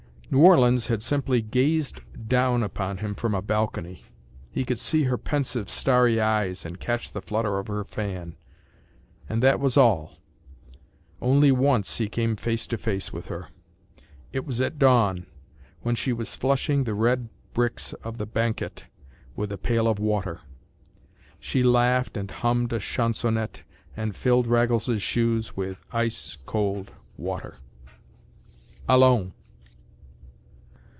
New 0.33 0.39
Orleans 0.45 0.87
had 0.87 1.03
simply 1.03 1.41
gazed 1.41 1.99
down 2.29 2.63
upon 2.63 2.99
him 2.99 3.15
from 3.15 3.35
a 3.35 3.41
balcony. 3.41 4.05
He 4.49 4.63
could 4.63 4.79
see 4.79 5.03
her 5.03 5.17
pensive, 5.17 5.69
starry 5.69 6.21
eyes 6.21 6.63
and 6.65 6.79
catch 6.79 7.11
the 7.11 7.21
flutter 7.21 7.59
of 7.59 7.67
her 7.67 7.83
fan, 7.83 8.37
and 9.27 9.43
that 9.43 9.59
was 9.59 9.75
all. 9.75 10.19
Only 11.21 11.51
once 11.51 11.97
he 11.97 12.07
came 12.07 12.37
face 12.37 12.65
to 12.67 12.77
face 12.77 13.11
with 13.11 13.25
her. 13.27 13.49
It 14.31 14.45
was 14.45 14.61
at 14.61 14.79
dawn, 14.79 15.25
when 15.81 15.95
she 15.95 16.13
was 16.13 16.33
flushing 16.37 16.85
the 16.85 16.93
red 16.95 17.27
bricks 17.53 17.91
of 18.01 18.17
the 18.17 18.25
banquette 18.25 18.85
with 19.35 19.51
a 19.51 19.57
pail 19.57 19.85
of 19.85 19.99
water. 19.99 20.39
She 21.41 21.61
laughed 21.61 22.15
and 22.15 22.31
hummed 22.31 22.71
a 22.71 22.79
chansonette 22.79 23.63
and 23.97 24.15
filled 24.15 24.47
Raggles’s 24.47 25.01
shoes 25.01 25.57
with 25.57 25.85
ice 25.91 26.37
cold 26.45 26.93
water. 27.17 27.57
Allons! 28.87 29.33